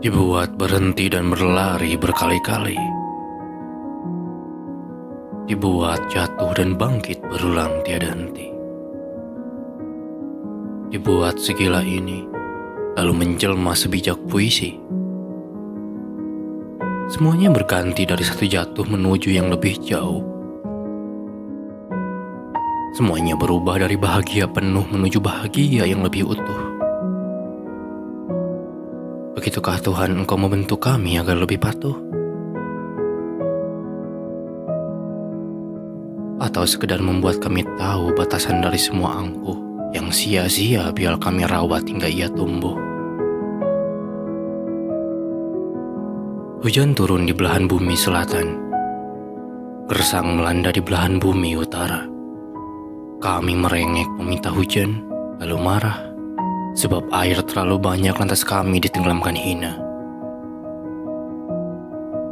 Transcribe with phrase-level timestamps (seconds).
[0.00, 2.80] Dibuat berhenti dan berlari berkali-kali.
[5.44, 8.48] Dibuat jatuh dan bangkit berulang tiada henti.
[10.88, 12.24] Dibuat segila ini,
[12.96, 14.80] lalu menjelma sebijak puisi.
[17.12, 20.24] Semuanya berganti dari satu jatuh menuju yang lebih jauh.
[22.96, 26.69] Semuanya berubah dari bahagia penuh menuju bahagia yang lebih utuh.
[29.30, 31.94] Begitukah Tuhan engkau membentuk kami agar lebih patuh?
[36.42, 39.54] Atau sekedar membuat kami tahu batasan dari semua angkuh
[39.94, 42.74] yang sia-sia biar kami rawat hingga ia tumbuh.
[46.66, 48.58] Hujan turun di belahan bumi selatan.
[49.86, 52.02] Gersang melanda di belahan bumi utara.
[53.22, 55.06] Kami merengek meminta hujan,
[55.38, 56.09] lalu marah
[56.80, 59.76] sebab air terlalu banyak lantas kami ditenggelamkan hina.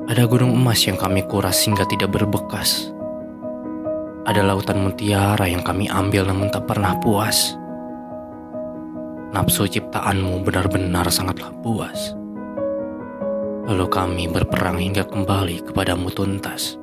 [0.08, 2.88] Ada gunung emas yang kami kuras hingga tidak berbekas.
[4.24, 7.52] Ada lautan mutiara yang kami ambil namun tak pernah puas.
[9.36, 12.16] Nafsu ciptaanmu benar-benar sangatlah puas.
[13.68, 16.80] Lalu kami berperang hingga kembali kepadamu tuntas.